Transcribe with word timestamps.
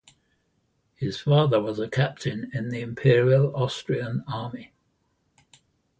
His 0.95 1.19
father 1.19 1.61
was 1.61 1.77
a 1.77 1.87
captain 1.87 2.49
in 2.55 2.69
the 2.69 2.81
Imperial 2.81 3.55
Austrian 3.55 4.23
Army. 4.27 4.71